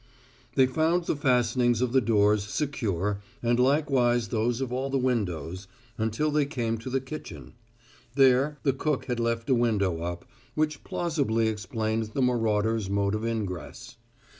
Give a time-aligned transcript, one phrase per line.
[0.55, 5.67] They found the fastenings of the doors secure and likewise those of all the windows,
[5.95, 7.53] until they came to the kitchen.
[8.15, 10.25] There, the cook had left a window up,
[10.55, 13.97] which plausibly explained the marauder's mode of ingress.